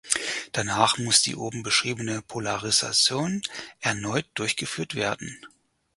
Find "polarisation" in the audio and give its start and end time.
2.23-3.43